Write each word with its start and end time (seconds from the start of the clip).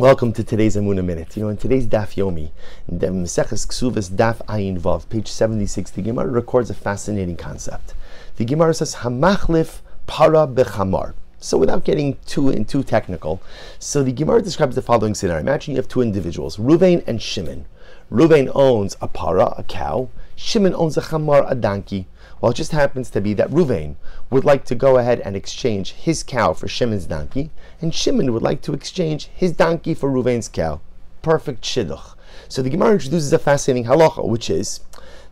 Welcome 0.00 0.32
to 0.32 0.42
today's 0.42 0.76
Amuna 0.76 1.04
Minute. 1.04 1.36
You 1.36 1.42
know, 1.42 1.50
in 1.50 1.58
today's 1.58 1.86
Daf 1.86 2.14
Yomi, 2.14 2.52
the 2.88 3.08
Maseches 3.08 3.66
Ksuvas 3.66 4.08
Daf 4.08 4.38
Ayin 4.46 4.80
Vav, 4.80 5.06
page 5.10 5.28
76, 5.28 5.90
the 5.90 6.00
Gemara 6.00 6.26
records 6.26 6.70
a 6.70 6.74
fascinating 6.74 7.36
concept. 7.36 7.92
The 8.36 8.46
Gemara 8.46 8.72
says, 8.72 8.94
Hamachlif 8.94 9.80
para 10.06 10.46
bechamar. 10.46 11.12
So 11.38 11.58
without 11.58 11.84
getting 11.84 12.16
too 12.24 12.64
too 12.64 12.82
technical, 12.82 13.42
so 13.78 14.02
the 14.02 14.12
Gemara 14.12 14.40
describes 14.40 14.74
the 14.74 14.80
following 14.80 15.14
scenario. 15.14 15.42
Imagine 15.42 15.72
you 15.72 15.76
have 15.76 15.88
two 15.88 16.00
individuals, 16.00 16.56
Ruvain 16.56 17.06
and 17.06 17.20
Shimon. 17.20 17.66
Ruvain 18.10 18.50
owns 18.54 18.96
a 19.00 19.08
para, 19.08 19.54
a 19.56 19.62
cow. 19.62 20.08
Shimon 20.36 20.74
owns 20.74 20.96
a 20.96 21.02
chamar, 21.02 21.44
a 21.48 21.54
donkey. 21.54 22.06
Well, 22.40 22.52
it 22.52 22.56
just 22.56 22.72
happens 22.72 23.10
to 23.10 23.20
be 23.20 23.34
that 23.34 23.50
Ruvain 23.50 23.96
would 24.30 24.44
like 24.44 24.64
to 24.66 24.74
go 24.74 24.96
ahead 24.96 25.20
and 25.20 25.36
exchange 25.36 25.92
his 25.92 26.22
cow 26.22 26.54
for 26.54 26.68
Shimon's 26.68 27.06
donkey, 27.06 27.50
and 27.80 27.94
Shimon 27.94 28.32
would 28.32 28.42
like 28.42 28.62
to 28.62 28.72
exchange 28.72 29.28
his 29.34 29.52
donkey 29.52 29.92
for 29.92 30.10
Ruvain's 30.10 30.48
cow. 30.48 30.80
Perfect 31.20 31.62
shidduch. 31.62 32.14
So 32.48 32.62
the 32.62 32.70
Gemara 32.70 32.92
introduces 32.92 33.32
a 33.32 33.38
fascinating 33.38 33.84
halacha, 33.84 34.26
which 34.26 34.48
is 34.48 34.80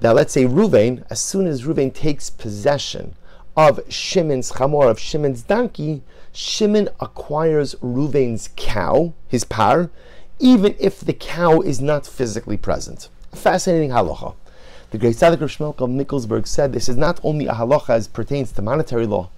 that 0.00 0.14
let's 0.14 0.32
say 0.32 0.44
Ruvain, 0.44 1.04
as 1.10 1.20
soon 1.20 1.46
as 1.46 1.64
Ruvain 1.64 1.92
takes 1.92 2.30
possession 2.30 3.14
of 3.56 3.80
Shimon's 3.88 4.52
chamor, 4.52 4.90
of 4.90 4.98
Shimon's 4.98 5.42
donkey, 5.42 6.02
Shimon 6.32 6.88
acquires 6.98 7.74
Ruvain's 7.76 8.50
cow, 8.56 9.12
his 9.28 9.44
par, 9.44 9.90
even 10.38 10.74
if 10.78 11.00
the 11.00 11.12
cow 11.12 11.60
is 11.60 11.80
not 11.80 12.06
physically 12.06 12.56
present. 12.56 13.08
Fascinating 13.32 13.90
halacha. 13.90 14.34
The 14.90 14.98
great 14.98 15.16
Tzaddik 15.16 15.40
Rav 15.40 15.50
Shmuel 15.50 15.80
of 15.80 15.90
Nikolsburg 15.90 16.46
said 16.46 16.72
this 16.72 16.88
is 16.88 16.96
not 16.96 17.18
only 17.22 17.46
a 17.46 17.52
halacha 17.52 17.90
as 17.90 18.08
pertains 18.08 18.52
to 18.52 18.62
monetary 18.62 19.06
law, 19.06 19.30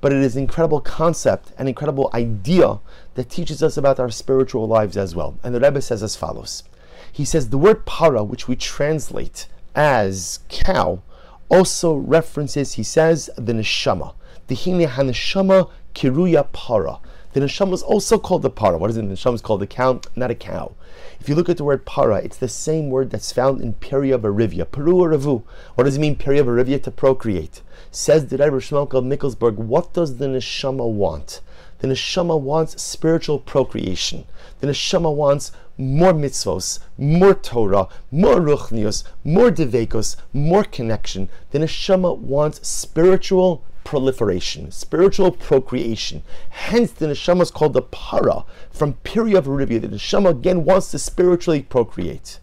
but 0.00 0.12
it 0.12 0.18
is 0.18 0.36
an 0.36 0.42
incredible 0.42 0.80
concept, 0.80 1.52
an 1.58 1.68
incredible 1.68 2.10
idea 2.14 2.80
that 3.14 3.30
teaches 3.30 3.62
us 3.62 3.76
about 3.76 4.00
our 4.00 4.10
spiritual 4.10 4.66
lives 4.66 4.96
as 4.96 5.14
well. 5.14 5.38
And 5.42 5.54
the 5.54 5.60
Rebbe 5.60 5.80
says 5.80 6.02
as 6.02 6.16
follows. 6.16 6.64
He 7.12 7.24
says 7.24 7.50
the 7.50 7.58
word 7.58 7.84
para, 7.84 8.24
which 8.24 8.48
we 8.48 8.56
translate 8.56 9.46
as 9.74 10.40
cow, 10.48 11.02
also 11.48 11.94
references, 11.94 12.74
he 12.74 12.82
says, 12.82 13.28
the 13.36 13.52
neshama. 13.52 14.14
The 14.46 14.54
hine 14.54 14.88
haneshama 14.88 15.70
kiruya 15.94 16.50
para. 16.52 16.98
The 17.32 17.40
neshama 17.40 17.72
is 17.72 17.82
also 17.82 18.18
called 18.18 18.42
the 18.42 18.50
para. 18.50 18.76
What 18.76 18.90
is 18.90 18.96
it? 18.96 19.08
The 19.08 19.14
neshama 19.14 19.34
is 19.34 19.40
called 19.40 19.60
the 19.60 19.66
cow, 19.66 20.00
not 20.14 20.30
a 20.30 20.34
cow. 20.34 20.72
If 21.18 21.28
you 21.28 21.34
look 21.34 21.48
at 21.48 21.56
the 21.56 21.64
word 21.64 21.86
para, 21.86 22.16
it's 22.16 22.36
the 22.36 22.48
same 22.48 22.90
word 22.90 23.10
that's 23.10 23.32
found 23.32 23.62
in 23.62 23.74
Peria 23.74 24.18
Barivia. 24.18 24.70
Peru 24.70 25.00
or. 25.00 25.12
What 25.74 25.84
does 25.84 25.96
it 25.96 26.00
mean, 26.00 26.16
Peria 26.16 26.44
Barivia? 26.44 26.82
To 26.82 26.90
procreate. 26.90 27.62
Says 27.90 28.26
the 28.26 28.36
Rebbe 28.36 28.56
Shmuel 28.56 28.92
of 28.92 29.04
Nikolsburg, 29.04 29.56
what 29.56 29.92
does 29.92 30.18
the 30.18 30.26
neshama 30.26 30.90
want? 30.90 31.40
The 31.78 31.88
neshama 31.88 32.38
wants 32.40 32.80
spiritual 32.82 33.38
procreation. 33.38 34.24
The 34.60 34.66
neshama 34.66 35.14
wants 35.14 35.52
more 35.78 36.12
mitzvos, 36.12 36.78
more 36.98 37.34
Torah, 37.34 37.88
more 38.10 38.36
ruchnius, 38.36 39.04
more 39.24 39.50
devekos, 39.50 40.16
more 40.32 40.64
connection. 40.64 41.28
The 41.50 41.60
neshama 41.60 42.16
wants 42.18 42.66
spiritual 42.68 43.64
proliferation, 43.84 44.70
spiritual 44.70 45.30
procreation. 45.30 46.22
Hence, 46.50 46.92
the 46.92 47.06
neshama 47.06 47.42
is 47.42 47.50
called 47.50 47.72
the 47.72 47.82
para 47.82 48.44
from 48.70 48.94
Peria 49.04 49.42
Barivia. 49.42 49.80
The 49.80 49.88
neshama 49.88 50.30
again 50.30 50.64
wants 50.64 50.90
to 50.90 50.98
spiritually 50.98 51.62
procreate. 51.62 52.38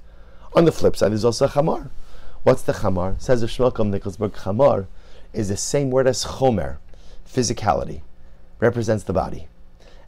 On 0.53 0.65
the 0.65 0.71
flip 0.71 0.95
side, 0.95 1.11
there's 1.11 1.25
also 1.25 1.47
chamar. 1.47 1.89
What's 2.43 2.63
the 2.63 2.73
chamar? 2.73 3.21
Says 3.21 3.41
the 3.41 3.47
Shmuel 3.47 3.89
Nikolsburg, 3.89 4.33
chamar 4.33 4.87
is 5.33 5.49
the 5.49 5.57
same 5.57 5.91
word 5.91 6.07
as 6.07 6.25
chomer, 6.25 6.77
physicality, 7.27 8.01
represents 8.59 9.03
the 9.03 9.13
body. 9.13 9.47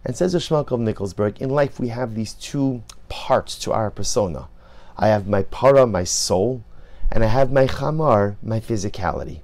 And 0.03 0.15
says 0.15 0.31
the 0.33 0.39
Shmuel 0.39 0.79
Nikolsburg, 0.79 1.41
in 1.41 1.49
life 1.49 1.79
we 1.79 1.89
have 1.89 2.15
these 2.15 2.33
two 2.33 2.83
parts 3.09 3.57
to 3.59 3.71
our 3.71 3.91
persona. 3.91 4.47
I 4.97 5.09
have 5.09 5.27
my 5.27 5.43
para, 5.43 5.85
my 5.85 6.03
soul, 6.03 6.63
and 7.11 7.23
I 7.23 7.27
have 7.27 7.51
my 7.51 7.67
chamar, 7.67 8.37
my 8.41 8.59
physicality. 8.59 9.41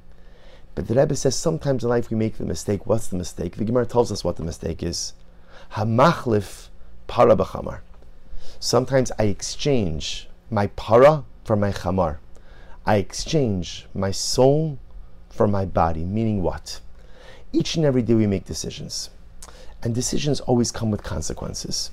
But 0.78 0.88
the 0.88 0.94
Rebbe 0.94 1.16
says 1.16 1.36
sometimes 1.36 1.84
in 1.84 1.90
life 1.90 2.12
we 2.12 2.18
make 2.18 2.38
the 2.38 2.46
mistake. 2.46 2.86
What's 2.86 3.08
the 3.08 3.16
mistake? 3.16 3.56
The 3.56 3.66
Gemara 3.66 3.88
tells 3.88 4.12
us 4.12 4.24
what 4.24 4.36
the 4.36 4.44
mistake 4.44 4.84
is. 4.84 5.14
Hamachlif 5.72 6.68
para 7.08 7.36
b'chamar. 7.36 7.80
Sometimes 8.60 9.12
I 9.18 9.24
exchange 9.24 10.30
my 10.52 10.68
para 10.68 11.24
for 11.44 11.56
my 11.56 11.72
chamar. 11.72 12.20
I 12.86 12.98
exchange 12.98 13.88
my 13.96 14.12
soul 14.12 14.78
for 15.32 15.48
my 15.48 15.66
body. 15.66 16.06
Meaning 16.06 16.44
what? 16.44 16.80
Each 17.52 17.76
and 17.76 17.84
every 17.84 18.04
day 18.04 18.14
we 18.14 18.28
make 18.28 18.46
decisions. 18.46 19.10
And 19.82 19.96
decisions 19.96 20.42
always 20.42 20.72
come 20.72 20.92
with 20.92 21.02
consequences 21.02 21.90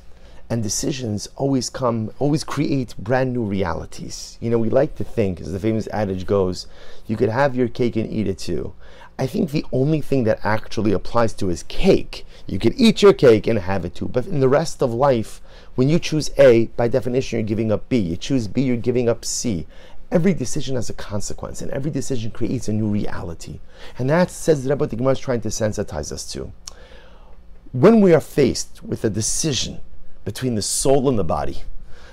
and 0.50 0.62
decisions 0.62 1.28
always 1.36 1.70
come, 1.70 2.12
always 2.18 2.44
create 2.44 2.94
brand 2.98 3.32
new 3.32 3.44
realities. 3.44 4.36
You 4.40 4.50
know, 4.50 4.58
we 4.58 4.68
like 4.68 4.94
to 4.96 5.04
think, 5.04 5.40
as 5.40 5.52
the 5.52 5.58
famous 5.58 5.88
adage 5.88 6.26
goes, 6.26 6.66
you 7.06 7.16
could 7.16 7.30
have 7.30 7.56
your 7.56 7.68
cake 7.68 7.96
and 7.96 8.10
eat 8.10 8.28
it 8.28 8.38
too. 8.38 8.74
I 9.18 9.26
think 9.26 9.50
the 9.50 9.64
only 9.72 10.00
thing 10.00 10.24
that 10.24 10.44
actually 10.44 10.92
applies 10.92 11.32
to 11.34 11.48
is 11.48 11.62
cake. 11.64 12.26
You 12.46 12.58
could 12.58 12.74
eat 12.76 13.00
your 13.00 13.12
cake 13.12 13.46
and 13.46 13.58
have 13.58 13.84
it 13.84 13.94
too. 13.94 14.08
But 14.08 14.26
in 14.26 14.40
the 14.40 14.48
rest 14.48 14.82
of 14.82 14.92
life, 14.92 15.40
when 15.76 15.88
you 15.88 15.98
choose 15.98 16.30
A, 16.36 16.66
by 16.76 16.88
definition, 16.88 17.38
you're 17.38 17.46
giving 17.46 17.72
up 17.72 17.88
B. 17.88 17.96
You 17.96 18.16
choose 18.16 18.48
B, 18.48 18.62
you're 18.62 18.76
giving 18.76 19.08
up 19.08 19.24
C. 19.24 19.66
Every 20.10 20.34
decision 20.34 20.76
has 20.76 20.90
a 20.90 20.94
consequence, 20.94 21.62
and 21.62 21.70
every 21.70 21.90
decision 21.90 22.30
creates 22.30 22.68
a 22.68 22.72
new 22.72 22.86
reality. 22.86 23.60
And 23.98 24.10
that 24.10 24.30
says 24.30 24.64
the 24.64 24.76
Gemara 24.76 25.12
is 25.12 25.18
trying 25.18 25.40
to 25.40 25.48
sensitize 25.48 26.12
us 26.12 26.30
to. 26.32 26.52
When 27.72 28.00
we 28.00 28.12
are 28.14 28.20
faced 28.20 28.84
with 28.84 29.04
a 29.04 29.10
decision 29.10 29.80
between 30.24 30.54
the 30.54 30.62
soul 30.62 31.08
and 31.08 31.18
the 31.18 31.24
body, 31.24 31.62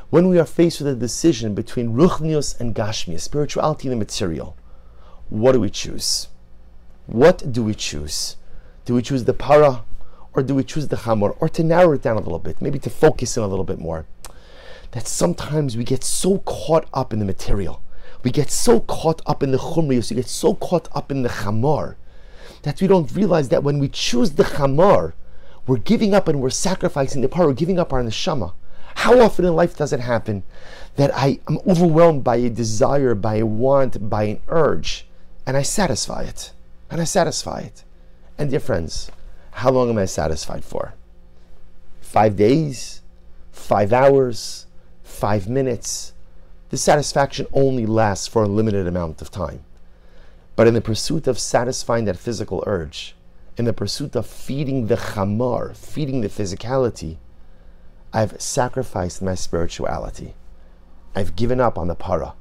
when 0.09 0.27
we 0.27 0.37
are 0.37 0.45
faced 0.45 0.81
with 0.81 0.87
a 0.89 0.95
decision 0.95 1.53
between 1.55 1.93
ruchnius 1.93 2.59
and 2.59 2.75
gashmius, 2.75 3.21
spirituality 3.21 3.87
and 3.87 3.93
the 3.93 4.05
material, 4.05 4.57
what 5.29 5.53
do 5.53 5.59
we 5.61 5.69
choose? 5.69 6.27
What 7.07 7.51
do 7.51 7.63
we 7.63 7.73
choose? 7.73 8.35
Do 8.83 8.95
we 8.95 9.01
choose 9.01 9.23
the 9.23 9.33
para 9.33 9.85
or 10.33 10.43
do 10.43 10.55
we 10.55 10.63
choose 10.63 10.89
the 10.89 10.97
chamor? 10.97 11.35
Or 11.39 11.47
to 11.49 11.63
narrow 11.63 11.93
it 11.93 12.01
down 12.01 12.17
a 12.17 12.21
little 12.21 12.39
bit, 12.39 12.61
maybe 12.61 12.79
to 12.79 12.89
focus 12.89 13.37
in 13.37 13.43
a 13.43 13.47
little 13.47 13.63
bit 13.63 13.79
more. 13.79 14.05
That 14.91 15.07
sometimes 15.07 15.77
we 15.77 15.85
get 15.85 16.03
so 16.03 16.39
caught 16.39 16.87
up 16.93 17.13
in 17.13 17.19
the 17.19 17.25
material. 17.25 17.81
We 18.23 18.31
get 18.31 18.51
so 18.51 18.81
caught 18.81 19.21
up 19.25 19.41
in 19.41 19.51
the 19.51 19.57
chumrius, 19.57 20.09
we 20.09 20.17
get 20.17 20.27
so 20.27 20.53
caught 20.55 20.89
up 20.93 21.11
in 21.11 21.21
the 21.23 21.29
chamor 21.29 21.95
that 22.63 22.81
we 22.81 22.87
don't 22.87 23.11
realize 23.15 23.49
that 23.49 23.63
when 23.63 23.79
we 23.79 23.87
choose 23.87 24.31
the 24.31 24.43
chamor, 24.43 25.13
we're 25.67 25.77
giving 25.77 26.13
up 26.13 26.27
and 26.27 26.41
we're 26.41 26.49
sacrificing 26.49 27.21
the 27.21 27.29
para, 27.29 27.47
we're 27.47 27.53
giving 27.53 27.79
up 27.79 27.93
our 27.93 28.01
neshama. 28.01 28.53
How 28.95 29.19
often 29.19 29.45
in 29.45 29.55
life 29.55 29.77
does 29.77 29.93
it 29.93 29.99
happen 29.99 30.43
that 30.95 31.15
I 31.15 31.39
am 31.47 31.59
overwhelmed 31.67 32.23
by 32.23 32.37
a 32.37 32.49
desire, 32.49 33.15
by 33.15 33.35
a 33.35 33.45
want, 33.45 34.09
by 34.09 34.23
an 34.23 34.41
urge, 34.47 35.07
and 35.45 35.55
I 35.55 35.61
satisfy 35.61 36.23
it? 36.23 36.51
And 36.89 36.99
I 36.99 37.05
satisfy 37.05 37.61
it. 37.61 37.83
And 38.37 38.49
dear 38.49 38.59
friends, 38.59 39.09
how 39.51 39.71
long 39.71 39.89
am 39.89 39.97
I 39.97 40.05
satisfied 40.05 40.65
for? 40.65 40.93
Five 42.01 42.35
days? 42.35 43.01
Five 43.51 43.93
hours? 43.93 44.65
Five 45.03 45.47
minutes? 45.47 46.13
The 46.69 46.77
satisfaction 46.77 47.47
only 47.53 47.85
lasts 47.85 48.27
for 48.27 48.43
a 48.43 48.47
limited 48.47 48.87
amount 48.87 49.21
of 49.21 49.31
time. 49.31 49.63
But 50.55 50.67
in 50.67 50.73
the 50.73 50.81
pursuit 50.81 51.27
of 51.27 51.39
satisfying 51.39 52.05
that 52.05 52.17
physical 52.17 52.63
urge, 52.67 53.15
in 53.57 53.65
the 53.65 53.73
pursuit 53.73 54.15
of 54.15 54.25
feeding 54.25 54.87
the 54.87 54.95
chamar, 54.95 55.75
feeding 55.75 56.21
the 56.21 56.29
physicality, 56.29 57.17
I've 58.13 58.41
sacrificed 58.41 59.21
my 59.21 59.35
spirituality. 59.35 60.33
I've 61.15 61.35
given 61.35 61.59
up 61.59 61.77
on 61.77 61.87
the 61.87 61.95
para. 61.95 62.33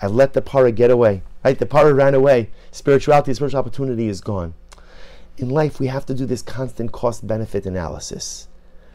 I've 0.00 0.12
let 0.12 0.32
the 0.32 0.42
para 0.42 0.72
get 0.72 0.90
away. 0.90 1.22
Right? 1.44 1.58
The 1.58 1.66
para 1.66 1.94
ran 1.94 2.14
away. 2.14 2.50
Spirituality, 2.70 3.32
spiritual 3.34 3.60
opportunity 3.60 4.08
is 4.08 4.20
gone. 4.20 4.54
In 5.36 5.48
life, 5.48 5.78
we 5.78 5.86
have 5.86 6.04
to 6.06 6.14
do 6.14 6.26
this 6.26 6.42
constant 6.42 6.92
cost 6.92 7.26
benefit 7.26 7.64
analysis. 7.64 8.48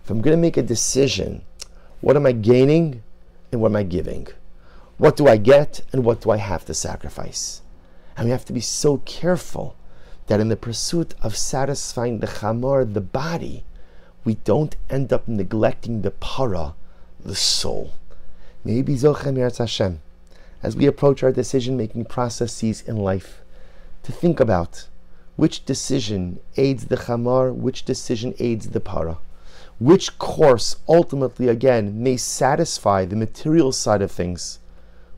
If 0.03 0.09
I'm 0.09 0.21
going 0.21 0.35
to 0.35 0.41
make 0.41 0.57
a 0.57 0.61
decision, 0.61 1.43
what 2.01 2.17
am 2.17 2.25
I 2.25 2.33
gaining 2.33 3.01
and 3.51 3.61
what 3.61 3.69
am 3.71 3.77
I 3.77 3.83
giving? 3.83 4.27
What 4.97 5.15
do 5.15 5.27
I 5.27 5.37
get 5.37 5.81
and 5.91 6.03
what 6.03 6.21
do 6.21 6.31
I 6.31 6.37
have 6.37 6.65
to 6.65 6.73
sacrifice? 6.73 7.61
And 8.17 8.25
we 8.25 8.31
have 8.31 8.45
to 8.45 8.53
be 8.53 8.59
so 8.59 8.97
careful 9.05 9.75
that 10.27 10.39
in 10.39 10.49
the 10.49 10.55
pursuit 10.55 11.13
of 11.21 11.35
satisfying 11.35 12.19
the 12.19 12.27
chamar, 12.27 12.85
the 12.85 13.01
body, 13.01 13.63
we 14.23 14.35
don't 14.35 14.75
end 14.89 15.11
up 15.11 15.27
neglecting 15.27 16.01
the 16.01 16.11
para, 16.11 16.75
the 17.23 17.35
soul. 17.35 17.93
Maybe 18.63 18.95
Zochem 18.95 19.37
Hashem, 19.57 20.01
as 20.61 20.75
we 20.75 20.85
approach 20.85 21.23
our 21.23 21.31
decision 21.31 21.75
making 21.75 22.05
processes 22.05 22.81
in 22.81 22.97
life, 22.97 23.41
to 24.03 24.11
think 24.11 24.39
about 24.39 24.87
which 25.35 25.65
decision 25.65 26.39
aids 26.55 26.85
the 26.85 26.95
chamar, 26.95 27.51
which 27.51 27.83
decision 27.83 28.33
aids 28.39 28.69
the 28.69 28.79
para, 28.79 29.17
which 29.79 30.17
course 30.19 30.77
ultimately, 30.87 31.49
again, 31.49 32.01
may 32.01 32.15
satisfy 32.15 33.03
the 33.03 33.15
material 33.15 33.71
side 33.71 34.01
of 34.01 34.11
things, 34.11 34.59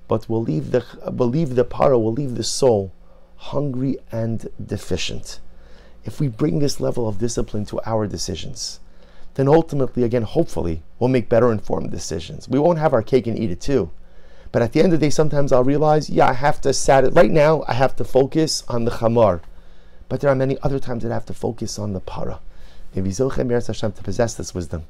but 0.08 0.28
will 0.30 0.42
leave 0.42 0.72
the, 0.72 0.84
will 1.12 1.28
leave 1.28 1.56
the 1.56 1.64
para, 1.64 2.00
will 2.00 2.14
leave 2.14 2.36
the 2.36 2.44
soul 2.44 2.92
hungry 3.38 3.98
and 4.12 4.50
deficient. 4.64 5.40
If 6.04 6.20
we 6.20 6.28
bring 6.28 6.60
this 6.60 6.80
level 6.80 7.08
of 7.08 7.20
discipline 7.20 7.66
to 7.66 7.82
our 7.86 8.08
decisions, 8.08 8.80
then 9.36 9.48
ultimately, 9.48 10.04
again, 10.04 10.24
hopefully, 10.24 10.82
we'll 11.00 11.10
make 11.10 11.30
better 11.30 11.52
informed 11.52 11.92
decisions. 11.92 12.48
We 12.48 12.60
won't 12.60 12.80
have 12.80 12.94
our 12.94 13.02
cake 13.02 13.28
and 13.28 13.38
eat 13.38 13.52
it 13.52 13.62
too. 13.62 13.92
But 14.52 14.62
at 14.62 14.72
the 14.72 14.80
end 14.80 14.94
of 14.94 15.00
the 15.00 15.06
day, 15.06 15.10
sometimes 15.10 15.52
I'll 15.52 15.66
realize, 15.66 16.10
yeah, 16.10 16.30
I 16.30 16.34
have 16.34 16.62
to 16.62 16.72
sat 16.74 17.04
it. 17.04 17.14
right 17.14 17.32
now. 17.32 17.66
I 17.68 17.74
have 17.74 17.96
to 17.98 18.06
focus 18.06 18.64
on 18.70 18.86
the 18.86 18.92
chamar, 18.92 19.42
but 20.08 20.22
there 20.22 20.30
are 20.30 20.36
many 20.36 20.58
other 20.64 20.80
times 20.80 21.04
that 21.04 21.12
I 21.12 21.16
have 21.16 21.26
to 21.26 21.34
focus 21.34 21.78
on 21.78 21.92
the 21.92 22.00
para. 22.00 22.40
Maybe 22.96 23.10
Zochem 23.10 23.52
Hashem 23.52 23.92
to 23.92 24.04
possess 24.04 24.36
this 24.36 24.56
wisdom, 24.56 24.86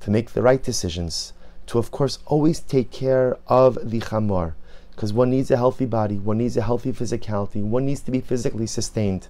to 0.00 0.10
make 0.10 0.32
the 0.32 0.42
right 0.42 0.62
decisions, 0.62 1.32
to 1.68 1.78
of 1.78 1.90
course 1.90 2.18
always 2.26 2.60
take 2.60 2.90
care 2.90 3.38
of 3.46 3.78
the 3.82 4.00
chamar, 4.00 4.54
because 4.96 5.12
one 5.12 5.28
needs 5.28 5.50
a 5.50 5.58
healthy 5.58 5.84
body, 5.84 6.16
one 6.16 6.38
needs 6.38 6.56
a 6.56 6.62
healthy 6.62 6.90
physicality, 6.90 7.62
one 7.62 7.84
needs 7.84 8.00
to 8.00 8.10
be 8.10 8.22
physically 8.22 8.66
sustained, 8.66 9.28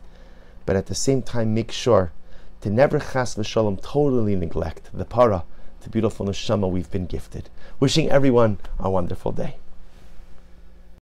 but 0.65 0.77
at 0.77 0.87
the 0.87 0.95
same 0.95 1.23
time 1.23 1.53
make 1.53 1.73
sure 1.73 2.13
to 2.61 2.71
never 2.71 3.01
chas 3.01 3.35
v'shalom 3.35 3.83
totally 3.83 4.37
neglect 4.37 4.89
the 4.95 5.05
para, 5.05 5.43
the 5.81 5.91
beautiful 5.91 6.25
neshama 6.25 6.71
we've 6.71 6.91
been 6.93 7.07
gifted. 7.07 7.51
Wishing 7.81 8.09
everyone 8.09 8.59
a 8.79 8.89
wonderful 8.89 9.33
day. 9.33 9.57